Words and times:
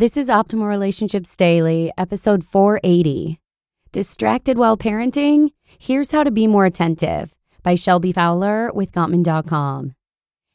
This 0.00 0.16
is 0.16 0.30
Optimal 0.30 0.66
Relationships 0.66 1.36
Daily, 1.36 1.92
episode 1.98 2.42
480. 2.42 3.38
Distracted 3.92 4.56
while 4.56 4.78
parenting? 4.78 5.50
Here's 5.78 6.10
how 6.10 6.24
to 6.24 6.30
be 6.30 6.46
more 6.46 6.64
attentive 6.64 7.34
by 7.62 7.74
Shelby 7.74 8.10
Fowler 8.10 8.72
with 8.72 8.92
Gottman.com. 8.92 9.92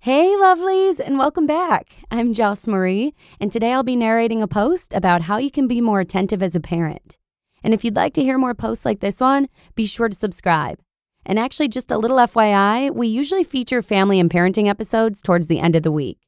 Hey, 0.00 0.26
lovelies, 0.26 1.00
and 1.00 1.18
welcome 1.18 1.46
back. 1.46 1.88
I'm 2.10 2.34
Joss 2.34 2.66
Marie, 2.66 3.14
and 3.40 3.50
today 3.50 3.72
I'll 3.72 3.82
be 3.82 3.96
narrating 3.96 4.42
a 4.42 4.46
post 4.46 4.92
about 4.92 5.22
how 5.22 5.38
you 5.38 5.50
can 5.50 5.66
be 5.66 5.80
more 5.80 6.00
attentive 6.00 6.42
as 6.42 6.54
a 6.54 6.60
parent. 6.60 7.16
And 7.64 7.72
if 7.72 7.82
you'd 7.82 7.96
like 7.96 8.12
to 8.16 8.22
hear 8.22 8.36
more 8.36 8.52
posts 8.52 8.84
like 8.84 9.00
this 9.00 9.22
one, 9.22 9.48
be 9.74 9.86
sure 9.86 10.10
to 10.10 10.14
subscribe. 10.14 10.80
And 11.24 11.38
actually, 11.38 11.68
just 11.68 11.90
a 11.90 11.96
little 11.96 12.18
FYI, 12.18 12.94
we 12.94 13.08
usually 13.08 13.44
feature 13.44 13.80
family 13.80 14.20
and 14.20 14.28
parenting 14.28 14.68
episodes 14.68 15.22
towards 15.22 15.46
the 15.46 15.60
end 15.60 15.76
of 15.76 15.82
the 15.82 15.90
week. 15.90 16.18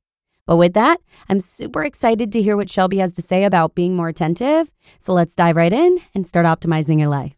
But 0.47 0.57
with 0.57 0.75
that, 0.75 1.01
I'm 1.29 1.41
super 1.41 1.85
excited 1.85 2.33
to 2.33 2.43
hear 2.43 2.57
what 2.57 2.71
Shelby 2.71 2.99
has 2.99 3.13
to 3.15 3.23
say 3.23 3.45
about 3.45 3.75
being 3.75 3.95
more 3.95 4.09
attentive. 4.09 4.71
So 4.99 5.13
let's 5.13 5.37
dive 5.37 5.57
right 5.57 5.73
in 5.73 6.01
and 6.15 6.27
start 6.27 6.47
optimizing 6.47 6.99
your 6.99 7.09
life. 7.09 7.35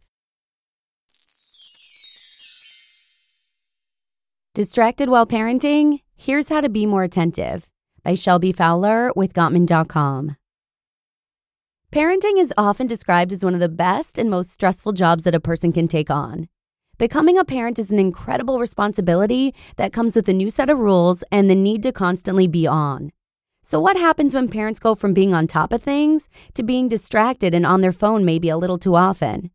Distracted 4.55 5.09
while 5.09 5.27
parenting? 5.27 6.01
Here's 6.17 6.49
how 6.49 6.61
to 6.61 6.69
be 6.69 6.87
more 6.87 7.03
attentive 7.03 7.69
by 8.05 8.15
Shelby 8.15 8.53
Fowler 8.53 9.13
with 9.17 9.33
Gottman.com. 9.33 10.37
Parenting 11.93 12.39
is 12.39 12.55
often 12.57 12.87
described 12.87 13.33
as 13.33 13.45
one 13.45 13.55
of 13.55 13.61
the 13.61 13.69
best 13.69 14.19
and 14.19 14.31
most 14.31 14.51
stressful 14.51 14.93
jobs 14.93 15.25
that 15.25 15.35
a 15.35 15.41
person 15.41 15.73
can 15.73 15.89
take 15.89 16.11
on. 16.11 16.49
Becoming 16.97 17.39
a 17.39 17.45
parent 17.45 17.79
is 17.79 17.91
an 17.91 17.99
incredible 17.99 18.61
responsibility 18.61 19.53
that 19.77 19.93
comes 19.93 20.15
with 20.15 20.29
a 20.29 20.33
new 20.33 20.49
set 20.49 20.71
of 20.71 20.79
rules 20.79 21.25
and 21.33 21.51
the 21.51 21.55
need 21.57 21.83
to 21.83 21.93
constantly 21.93 22.47
be 22.47 22.69
on. 22.69 23.11
So, 23.65 23.81
what 23.81 23.97
happens 23.97 24.35
when 24.35 24.49
parents 24.49 24.79
go 24.79 24.95
from 24.95 25.13
being 25.13 25.35
on 25.35 25.47
top 25.47 25.73
of 25.73 25.83
things 25.83 26.29
to 26.55 26.63
being 26.63 26.87
distracted 26.87 27.53
and 27.53 27.67
on 27.67 27.81
their 27.81 27.93
phone 27.93 28.25
maybe 28.25 28.49
a 28.49 28.57
little 28.57 28.79
too 28.79 28.95
often? 28.95 29.51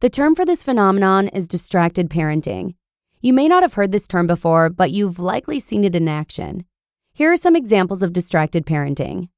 The 0.00 0.08
term 0.08 0.34
for 0.34 0.46
this 0.46 0.62
phenomenon 0.62 1.28
is 1.28 1.46
distracted 1.46 2.08
parenting. 2.08 2.74
You 3.20 3.32
may 3.32 3.48
not 3.48 3.62
have 3.62 3.74
heard 3.74 3.92
this 3.92 4.08
term 4.08 4.26
before, 4.26 4.70
but 4.70 4.92
you've 4.92 5.18
likely 5.18 5.60
seen 5.60 5.84
it 5.84 5.94
in 5.94 6.08
action. 6.08 6.64
Here 7.12 7.30
are 7.30 7.36
some 7.36 7.54
examples 7.54 8.02
of 8.02 8.12
distracted 8.12 8.64
parenting 8.64 9.28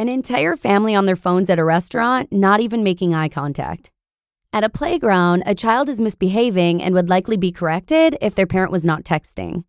an 0.00 0.08
entire 0.08 0.54
family 0.54 0.94
on 0.94 1.06
their 1.06 1.16
phones 1.16 1.50
at 1.50 1.58
a 1.58 1.64
restaurant, 1.64 2.30
not 2.30 2.60
even 2.60 2.84
making 2.84 3.14
eye 3.14 3.28
contact. 3.28 3.90
At 4.50 4.64
a 4.64 4.70
playground, 4.70 5.42
a 5.44 5.54
child 5.54 5.90
is 5.90 6.00
misbehaving 6.00 6.82
and 6.82 6.94
would 6.94 7.10
likely 7.10 7.36
be 7.36 7.52
corrected 7.52 8.16
if 8.22 8.34
their 8.34 8.46
parent 8.46 8.72
was 8.72 8.84
not 8.84 9.04
texting. 9.04 9.64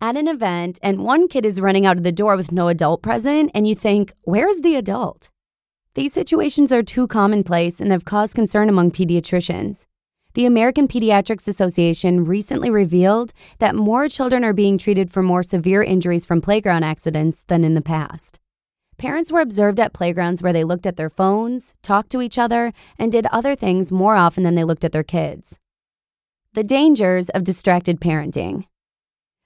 At 0.00 0.16
an 0.16 0.26
event, 0.26 0.78
and 0.82 1.04
one 1.04 1.28
kid 1.28 1.46
is 1.46 1.60
running 1.60 1.86
out 1.86 1.96
of 1.96 2.02
the 2.02 2.10
door 2.10 2.36
with 2.36 2.50
no 2.50 2.66
adult 2.66 3.00
present, 3.00 3.52
and 3.54 3.66
you 3.66 3.76
think, 3.76 4.12
where's 4.22 4.60
the 4.60 4.74
adult? 4.74 5.30
These 5.94 6.12
situations 6.12 6.72
are 6.72 6.82
too 6.82 7.06
commonplace 7.06 7.80
and 7.80 7.92
have 7.92 8.04
caused 8.04 8.34
concern 8.34 8.68
among 8.68 8.90
pediatricians. 8.90 9.86
The 10.34 10.46
American 10.46 10.88
Pediatrics 10.88 11.48
Association 11.48 12.24
recently 12.24 12.70
revealed 12.70 13.32
that 13.60 13.76
more 13.76 14.08
children 14.08 14.44
are 14.44 14.52
being 14.52 14.78
treated 14.78 15.12
for 15.12 15.22
more 15.22 15.42
severe 15.44 15.82
injuries 15.82 16.24
from 16.24 16.40
playground 16.40 16.82
accidents 16.82 17.44
than 17.44 17.64
in 17.64 17.74
the 17.74 17.80
past. 17.80 18.40
Parents 18.98 19.30
were 19.30 19.40
observed 19.40 19.78
at 19.78 19.92
playgrounds 19.92 20.42
where 20.42 20.52
they 20.52 20.64
looked 20.64 20.84
at 20.84 20.96
their 20.96 21.08
phones, 21.08 21.76
talked 21.82 22.10
to 22.10 22.20
each 22.20 22.36
other, 22.36 22.72
and 22.98 23.12
did 23.12 23.26
other 23.26 23.54
things 23.54 23.92
more 23.92 24.16
often 24.16 24.42
than 24.42 24.56
they 24.56 24.64
looked 24.64 24.82
at 24.82 24.90
their 24.90 25.04
kids. 25.04 25.60
The 26.54 26.64
dangers 26.64 27.28
of 27.28 27.44
distracted 27.44 28.00
parenting. 28.00 28.64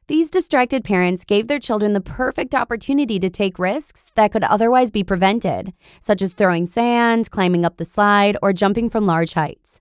These 0.06 0.30
distracted 0.30 0.84
parents 0.84 1.26
gave 1.26 1.48
their 1.48 1.58
children 1.58 1.92
the 1.92 2.00
perfect 2.00 2.54
opportunity 2.54 3.18
to 3.18 3.28
take 3.28 3.58
risks 3.58 4.10
that 4.14 4.32
could 4.32 4.42
otherwise 4.44 4.90
be 4.90 5.04
prevented, 5.04 5.74
such 6.00 6.22
as 6.22 6.32
throwing 6.32 6.64
sand, 6.64 7.30
climbing 7.30 7.66
up 7.66 7.76
the 7.76 7.84
slide, 7.84 8.38
or 8.40 8.54
jumping 8.54 8.88
from 8.88 9.04
large 9.04 9.34
heights. 9.34 9.80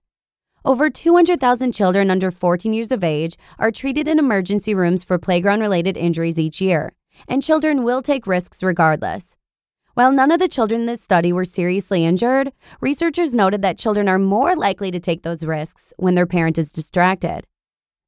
Over 0.66 0.90
200,000 0.90 1.72
children 1.72 2.10
under 2.10 2.30
14 2.30 2.74
years 2.74 2.92
of 2.92 3.02
age 3.02 3.38
are 3.58 3.70
treated 3.70 4.06
in 4.06 4.18
emergency 4.18 4.74
rooms 4.74 5.02
for 5.02 5.18
playground 5.18 5.60
related 5.60 5.96
injuries 5.96 6.38
each 6.38 6.60
year, 6.60 6.92
and 7.26 7.42
children 7.42 7.84
will 7.84 8.02
take 8.02 8.26
risks 8.26 8.62
regardless. 8.62 9.38
While 9.94 10.12
none 10.12 10.30
of 10.30 10.38
the 10.38 10.48
children 10.48 10.80
in 10.80 10.86
this 10.86 11.02
study 11.02 11.34
were 11.34 11.44
seriously 11.44 12.06
injured, 12.06 12.50
researchers 12.80 13.34
noted 13.34 13.60
that 13.60 13.76
children 13.76 14.08
are 14.08 14.18
more 14.18 14.56
likely 14.56 14.90
to 14.90 14.98
take 14.98 15.22
those 15.22 15.44
risks 15.44 15.92
when 15.98 16.14
their 16.14 16.26
parent 16.26 16.56
is 16.56 16.72
distracted. 16.72 17.42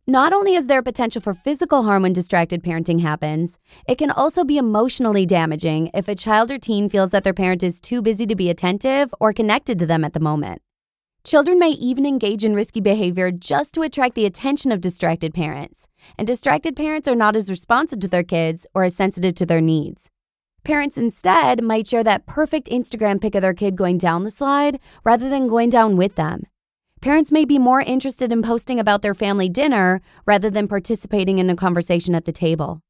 Not 0.07 0.33
only 0.33 0.55
is 0.55 0.67
there 0.67 0.83
potential 0.83 1.21
for 1.21 1.35
physical 1.35 1.83
harm 1.83 2.05
when 2.05 2.15
distracted 2.15 2.63
parenting 2.63 3.03
happens, 3.03 3.59
it 3.87 3.99
can 3.99 4.11
also 4.11 4.45
be 4.45 4.57
emotionally 4.57 5.27
damaging 5.27 5.91
if 5.93 6.09
a 6.09 6.15
child 6.15 6.51
or 6.51 6.59
teen 6.59 6.89
feels 6.89 7.11
that 7.11 7.23
their 7.23 7.35
parent 7.35 7.63
is 7.63 7.83
too 7.83 8.01
busy 8.01 8.25
to 8.27 8.35
be 8.35 8.49
attentive 8.49 9.15
or 9.21 9.35
connected 9.35 9.79
to 9.79 9.87
them 9.87 10.05
at 10.05 10.15
the 10.15 10.21
moment. 10.21 10.63
Children 11.23 11.59
may 11.59 11.71
even 11.71 12.07
engage 12.07 12.45
in 12.45 12.55
risky 12.55 12.81
behavior 12.81 13.31
just 13.31 13.75
to 13.75 13.83
attract 13.83 14.15
the 14.15 14.27
attention 14.27 14.73
of 14.73 14.81
distracted 14.81 15.35
parents, 15.35 15.87
and 16.17 16.27
distracted 16.27 16.77
parents 16.77 17.09
are 17.09 17.15
not 17.15 17.37
as 17.37 17.51
responsive 17.51 18.01
to 18.01 18.09
their 18.09 18.23
kids 18.23 18.67
or 18.75 18.85
as 18.85 18.95
sensitive 18.95 19.35
to 19.35 19.47
their 19.47 19.61
needs. 19.61 20.11
Parents 20.65 20.97
instead 20.97 21.63
might 21.63 21.87
share 21.87 22.03
that 22.05 22.25
perfect 22.25 22.71
Instagram 22.71 23.21
pic 23.21 23.35
of 23.35 23.43
their 23.43 23.53
kid 23.53 23.77
going 23.77 23.99
down 23.99 24.25
the 24.25 24.31
slide 24.31 24.81
rather 25.05 25.29
than 25.29 25.47
going 25.47 25.69
down 25.69 25.97
with 25.99 26.15
them. 26.15 26.45
Parents 27.03 27.31
may 27.31 27.45
be 27.45 27.59
more 27.59 27.83
interested 27.83 28.33
in 28.33 28.41
posting 28.41 28.81
about 28.81 29.03
their 29.03 29.13
family 29.13 29.51
dinner 29.51 30.01
rather 30.25 30.49
than 30.49 30.67
participating 30.67 31.39
in 31.39 31.51
a 31.51 31.57
conversation 31.57 32.15
at 32.15 32.25
the 32.25 32.33
table. 32.33 32.81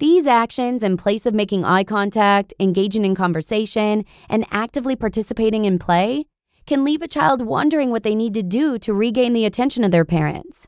These 0.00 0.26
actions, 0.26 0.82
in 0.82 0.96
place 0.96 1.24
of 1.24 1.34
making 1.34 1.64
eye 1.64 1.84
contact, 1.84 2.52
engaging 2.58 3.04
in 3.04 3.14
conversation, 3.14 4.04
and 4.28 4.44
actively 4.50 4.96
participating 4.96 5.66
in 5.66 5.78
play, 5.78 6.24
can 6.66 6.82
leave 6.82 7.00
a 7.00 7.06
child 7.06 7.42
wondering 7.42 7.90
what 7.90 8.02
they 8.02 8.16
need 8.16 8.34
to 8.34 8.42
do 8.42 8.76
to 8.80 8.92
regain 8.92 9.34
the 9.34 9.44
attention 9.44 9.84
of 9.84 9.92
their 9.92 10.04
parents. 10.04 10.66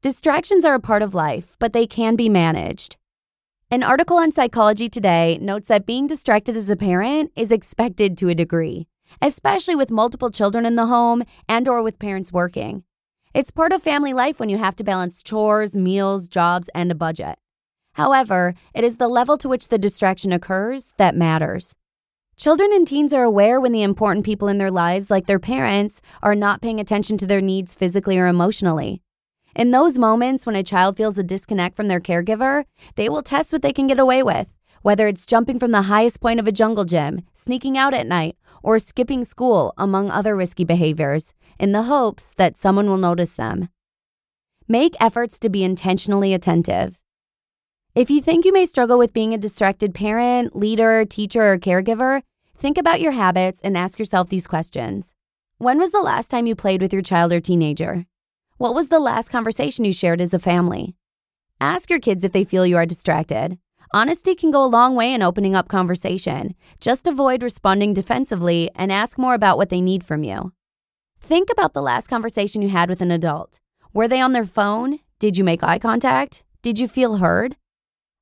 Distractions 0.00 0.64
are 0.64 0.74
a 0.74 0.80
part 0.80 1.02
of 1.02 1.14
life, 1.14 1.56
but 1.58 1.74
they 1.74 1.86
can 1.86 2.16
be 2.16 2.30
managed. 2.30 2.96
An 3.72 3.82
article 3.82 4.18
on 4.18 4.32
Psychology 4.32 4.90
Today 4.90 5.38
notes 5.40 5.68
that 5.68 5.86
being 5.86 6.06
distracted 6.06 6.56
as 6.56 6.68
a 6.68 6.76
parent 6.76 7.32
is 7.34 7.50
expected 7.50 8.18
to 8.18 8.28
a 8.28 8.34
degree, 8.34 8.86
especially 9.22 9.74
with 9.74 9.90
multiple 9.90 10.30
children 10.30 10.66
in 10.66 10.74
the 10.74 10.88
home 10.88 11.22
and 11.48 11.66
or 11.66 11.82
with 11.82 11.98
parents 11.98 12.30
working. 12.30 12.84
It's 13.32 13.50
part 13.50 13.72
of 13.72 13.82
family 13.82 14.12
life 14.12 14.38
when 14.38 14.50
you 14.50 14.58
have 14.58 14.76
to 14.76 14.84
balance 14.84 15.22
chores, 15.22 15.74
meals, 15.74 16.28
jobs, 16.28 16.68
and 16.74 16.92
a 16.92 16.94
budget. 16.94 17.38
However, 17.94 18.52
it 18.74 18.84
is 18.84 18.98
the 18.98 19.08
level 19.08 19.38
to 19.38 19.48
which 19.48 19.68
the 19.68 19.78
distraction 19.78 20.34
occurs 20.34 20.92
that 20.98 21.16
matters. 21.16 21.74
Children 22.36 22.74
and 22.74 22.86
teens 22.86 23.14
are 23.14 23.24
aware 23.24 23.58
when 23.58 23.72
the 23.72 23.82
important 23.82 24.26
people 24.26 24.48
in 24.48 24.58
their 24.58 24.70
lives, 24.70 25.10
like 25.10 25.24
their 25.24 25.38
parents, 25.38 26.02
are 26.22 26.34
not 26.34 26.60
paying 26.60 26.78
attention 26.78 27.16
to 27.16 27.26
their 27.26 27.40
needs 27.40 27.74
physically 27.74 28.18
or 28.18 28.26
emotionally. 28.26 29.00
In 29.54 29.70
those 29.70 29.98
moments 29.98 30.46
when 30.46 30.56
a 30.56 30.62
child 30.62 30.96
feels 30.96 31.18
a 31.18 31.22
disconnect 31.22 31.76
from 31.76 31.88
their 31.88 32.00
caregiver, 32.00 32.64
they 32.94 33.08
will 33.08 33.22
test 33.22 33.52
what 33.52 33.62
they 33.62 33.72
can 33.72 33.86
get 33.86 33.98
away 33.98 34.22
with, 34.22 34.52
whether 34.82 35.06
it's 35.06 35.26
jumping 35.26 35.58
from 35.58 35.70
the 35.70 35.82
highest 35.82 36.20
point 36.20 36.40
of 36.40 36.46
a 36.46 36.52
jungle 36.52 36.84
gym, 36.84 37.22
sneaking 37.34 37.76
out 37.76 37.94
at 37.94 38.06
night, 38.06 38.36
or 38.62 38.78
skipping 38.78 39.24
school, 39.24 39.74
among 39.76 40.10
other 40.10 40.34
risky 40.34 40.64
behaviors, 40.64 41.34
in 41.58 41.72
the 41.72 41.82
hopes 41.82 42.34
that 42.34 42.58
someone 42.58 42.88
will 42.88 42.96
notice 42.96 43.36
them. 43.36 43.68
Make 44.68 44.94
efforts 45.00 45.38
to 45.40 45.48
be 45.48 45.64
intentionally 45.64 46.32
attentive. 46.32 46.98
If 47.94 48.10
you 48.10 48.22
think 48.22 48.44
you 48.44 48.52
may 48.52 48.64
struggle 48.64 48.98
with 48.98 49.12
being 49.12 49.34
a 49.34 49.38
distracted 49.38 49.94
parent, 49.94 50.56
leader, 50.56 51.04
teacher, 51.04 51.52
or 51.52 51.58
caregiver, 51.58 52.22
Think 52.62 52.78
about 52.78 53.00
your 53.00 53.10
habits 53.10 53.60
and 53.60 53.76
ask 53.76 53.98
yourself 53.98 54.28
these 54.28 54.46
questions. 54.46 55.16
When 55.58 55.80
was 55.80 55.90
the 55.90 55.98
last 56.00 56.30
time 56.30 56.46
you 56.46 56.54
played 56.54 56.80
with 56.80 56.92
your 56.92 57.02
child 57.02 57.32
or 57.32 57.40
teenager? 57.40 58.06
What 58.62 58.76
was 58.76 58.90
the 58.90 59.00
last 59.00 59.28
conversation 59.28 59.84
you 59.84 59.92
shared 59.92 60.20
as 60.20 60.32
a 60.32 60.38
family? 60.38 60.94
Ask 61.60 61.90
your 61.90 61.98
kids 61.98 62.22
if 62.22 62.30
they 62.30 62.44
feel 62.44 62.64
you 62.64 62.76
are 62.76 62.86
distracted. 62.86 63.58
Honesty 63.92 64.36
can 64.36 64.52
go 64.52 64.64
a 64.64 64.70
long 64.70 64.94
way 64.94 65.12
in 65.12 65.20
opening 65.20 65.56
up 65.56 65.66
conversation. 65.66 66.54
Just 66.78 67.08
avoid 67.08 67.42
responding 67.42 67.92
defensively 67.92 68.70
and 68.76 68.92
ask 68.92 69.18
more 69.18 69.34
about 69.34 69.56
what 69.56 69.68
they 69.68 69.80
need 69.80 70.04
from 70.04 70.22
you. 70.22 70.52
Think 71.20 71.50
about 71.50 71.74
the 71.74 71.82
last 71.82 72.06
conversation 72.06 72.62
you 72.62 72.68
had 72.68 72.88
with 72.88 73.02
an 73.02 73.10
adult. 73.10 73.58
Were 73.92 74.06
they 74.06 74.20
on 74.20 74.30
their 74.30 74.44
phone? 74.44 75.00
Did 75.18 75.36
you 75.36 75.42
make 75.42 75.64
eye 75.64 75.80
contact? 75.80 76.44
Did 76.62 76.78
you 76.78 76.86
feel 76.86 77.16
heard? 77.16 77.56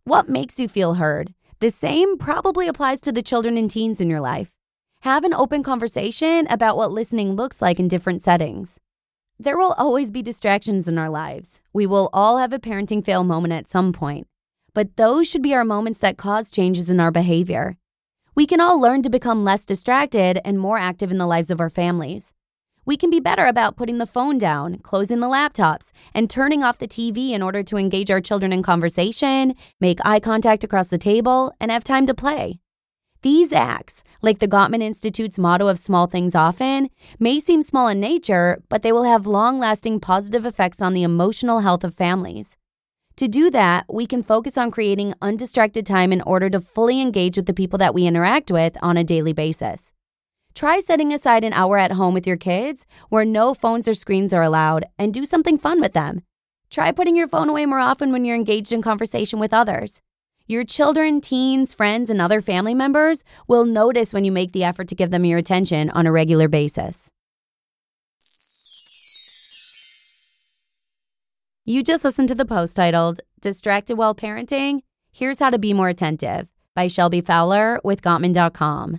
What 0.05 0.31
makes 0.31 0.59
you 0.59 0.69
feel 0.69 0.95
heard? 0.95 1.35
The 1.59 1.69
same 1.69 2.17
probably 2.17 2.67
applies 2.67 3.03
to 3.03 3.13
the 3.13 3.21
children 3.21 3.59
and 3.59 3.71
teens 3.71 4.01
in 4.01 4.09
your 4.09 4.21
life. 4.21 4.51
Have 5.03 5.25
an 5.25 5.35
open 5.35 5.63
conversation 5.63 6.47
about 6.49 6.79
what 6.79 6.93
listening 6.93 7.37
looks 7.37 7.61
like 7.61 7.79
in 7.79 7.89
different 7.89 8.23
settings. 8.23 8.81
There 9.43 9.57
will 9.57 9.73
always 9.79 10.11
be 10.11 10.21
distractions 10.21 10.87
in 10.87 10.99
our 10.99 11.09
lives. 11.09 11.63
We 11.73 11.87
will 11.87 12.11
all 12.13 12.37
have 12.37 12.53
a 12.53 12.59
parenting 12.59 13.03
fail 13.03 13.25
moment 13.25 13.55
at 13.55 13.71
some 13.71 13.91
point, 13.91 14.27
but 14.75 14.99
those 14.99 15.27
should 15.27 15.41
be 15.41 15.55
our 15.55 15.65
moments 15.65 15.99
that 16.01 16.19
cause 16.19 16.51
changes 16.51 16.91
in 16.91 17.01
our 17.01 17.11
behavior. 17.11 17.79
We 18.35 18.45
can 18.45 18.61
all 18.61 18.79
learn 18.79 19.01
to 19.01 19.09
become 19.09 19.43
less 19.43 19.65
distracted 19.65 20.43
and 20.45 20.61
more 20.61 20.77
active 20.77 21.11
in 21.11 21.17
the 21.17 21.27
lives 21.27 21.51
of 21.51 21.59
our 21.59 21.71
families. 21.71 22.35
We 22.85 22.99
can 22.99 23.09
be 23.09 23.19
better 23.19 23.47
about 23.47 23.77
putting 23.77 23.97
the 23.97 24.05
phone 24.05 24.37
down, 24.37 24.77
closing 24.81 25.21
the 25.21 25.27
laptops, 25.27 25.91
and 26.13 26.29
turning 26.29 26.63
off 26.63 26.77
the 26.77 26.87
TV 26.87 27.31
in 27.31 27.41
order 27.41 27.63
to 27.63 27.79
engage 27.79 28.11
our 28.11 28.21
children 28.21 28.53
in 28.53 28.63
conversation, 28.63 29.55
make 29.81 30.01
eye 30.05 30.21
contact 30.21 30.65
across 30.65 30.89
the 30.89 30.99
table, 30.99 31.51
and 31.59 31.71
have 31.71 31.83
time 31.83 32.07
to 32.07 32.13
play. 32.13 32.61
These 33.23 33.53
acts, 33.53 34.03
like 34.23 34.39
the 34.39 34.49
Gottman 34.49 34.83
Institute's 34.83 35.39
motto 35.39 35.69
of 35.69 35.79
small 35.79 36.07
things 36.07 36.35
often, 36.35 36.89
may 37.19 37.39
seem 37.39 37.61
small 37.61 37.89
in 37.89 38.01
nature, 38.01 38.63
but 38.71 38.81
they 38.81 38.93
will 38.93 39.05
have 39.05 39.27
long 39.27 39.59
lasting 39.59 40.01
positive 40.01 40.47
effects 40.47 40.81
on 40.81 40.95
the 40.95 41.03
emotional 41.03 41.61
health 41.61 41.85
of 41.85 41.95
families. 41.95 42.57
To 43.17 43.29
do 43.29 43.51
that, 43.51 43.85
we 43.93 44.07
can 44.07 44.23
focus 44.23 44.57
on 44.57 44.71
creating 44.71 45.13
undistracted 45.21 45.85
time 45.85 46.15
in 46.15 46.23
order 46.23 46.49
to 46.49 46.61
fully 46.61 47.03
engage 47.03 47.37
with 47.37 47.45
the 47.45 47.53
people 47.53 47.79
that 47.79 47.93
we 47.93 48.07
interact 48.07 48.51
with 48.51 48.79
on 48.81 48.97
a 48.97 49.05
daily 49.05 49.35
basis. 49.35 49.93
Try 50.55 50.79
setting 50.79 51.13
aside 51.13 51.45
an 51.45 51.53
hour 51.53 51.77
at 51.77 51.93
home 51.93 52.15
with 52.15 52.27
your 52.27 52.39
kids 52.39 52.87
where 53.11 53.27
no 53.27 53.53
phones 53.53 53.87
or 53.87 53.93
screens 53.93 54.33
are 54.33 54.43
allowed 54.43 54.87
and 54.99 55.13
do 55.13 55.27
something 55.27 55.59
fun 55.59 55.79
with 55.79 55.93
them. 55.93 56.23
Try 56.71 56.91
putting 56.91 57.17
your 57.17 57.29
phone 57.29 57.51
away 57.51 57.67
more 57.67 57.81
often 57.81 58.13
when 58.13 58.25
you're 58.25 58.35
engaged 58.35 58.73
in 58.73 58.81
conversation 58.81 59.39
with 59.39 59.53
others. 59.53 60.01
Your 60.51 60.65
children, 60.65 61.21
teens, 61.21 61.73
friends, 61.73 62.11
and 62.11 62.21
other 62.21 62.41
family 62.41 62.75
members 62.75 63.23
will 63.47 63.65
notice 63.65 64.13
when 64.13 64.25
you 64.25 64.33
make 64.33 64.51
the 64.51 64.65
effort 64.65 64.89
to 64.89 64.97
give 64.97 65.13
them 65.13 65.25
your 65.25 65.39
attention 65.39 65.91
on 65.91 66.09
a 66.09 66.11
regular 66.11 66.49
basis. 66.49 67.09
You 71.65 71.85
just 71.85 72.03
listened 72.03 72.31
to 72.31 72.35
the 72.35 72.45
post 72.45 72.75
titled 72.75 73.21
Distracted 73.41 73.95
While 73.95 74.17
Parenting 74.17 74.81
Here's 75.13 75.39
How 75.39 75.51
to 75.51 75.59
Be 75.61 75.73
More 75.73 75.89
Attentive 75.89 76.49
by 76.75 76.89
Shelby 76.89 77.21
Fowler 77.21 77.81
with 77.85 78.03
Gottman.com. 78.03 78.99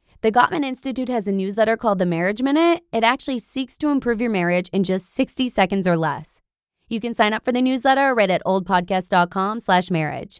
the 0.21 0.31
Gottman 0.31 0.63
Institute 0.63 1.09
has 1.09 1.27
a 1.27 1.31
newsletter 1.31 1.75
called 1.75 1.97
The 1.97 2.05
Marriage 2.05 2.43
Minute. 2.43 2.83
It 2.93 3.03
actually 3.03 3.39
seeks 3.39 3.75
to 3.79 3.89
improve 3.89 4.21
your 4.21 4.29
marriage 4.29 4.69
in 4.71 4.83
just 4.83 5.11
60 5.13 5.49
seconds 5.49 5.87
or 5.87 5.97
less. 5.97 6.41
You 6.87 6.99
can 6.99 7.15
sign 7.15 7.33
up 7.33 7.43
for 7.43 7.51
the 7.51 7.61
newsletter 7.61 8.13
right 8.13 8.29
at 8.29 8.43
oldpodcast.com 8.45 9.61
slash 9.61 9.89
marriage. 9.89 10.39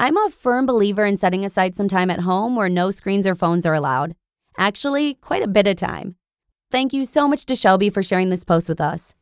I'm 0.00 0.16
a 0.16 0.30
firm 0.30 0.66
believer 0.66 1.04
in 1.04 1.16
setting 1.16 1.44
aside 1.44 1.76
some 1.76 1.86
time 1.86 2.10
at 2.10 2.20
home 2.20 2.56
where 2.56 2.68
no 2.68 2.90
screens 2.90 3.24
or 3.24 3.36
phones 3.36 3.64
are 3.64 3.74
allowed. 3.74 4.16
Actually, 4.58 5.14
quite 5.14 5.44
a 5.44 5.48
bit 5.48 5.68
of 5.68 5.76
time. 5.76 6.16
Thank 6.72 6.92
you 6.92 7.04
so 7.04 7.28
much 7.28 7.46
to 7.46 7.54
Shelby 7.54 7.90
for 7.90 8.02
sharing 8.02 8.30
this 8.30 8.42
post 8.42 8.68
with 8.68 8.80
us. 8.80 9.14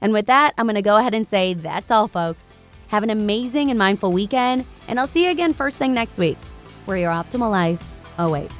And 0.00 0.12
with 0.12 0.26
that, 0.26 0.54
I'm 0.58 0.66
going 0.66 0.76
to 0.76 0.82
go 0.82 0.96
ahead 0.96 1.14
and 1.14 1.26
say 1.26 1.54
that's 1.54 1.90
all, 1.90 2.06
folks. 2.06 2.54
Have 2.86 3.02
an 3.02 3.10
amazing 3.10 3.70
and 3.70 3.78
mindful 3.78 4.12
weekend, 4.12 4.64
and 4.86 5.00
I'll 5.00 5.08
see 5.08 5.24
you 5.24 5.30
again 5.30 5.54
first 5.54 5.76
thing 5.76 5.92
next 5.92 6.18
week, 6.18 6.38
where 6.84 6.96
your 6.96 7.10
optimal 7.10 7.50
life 7.50 7.82
awaits. 8.18 8.59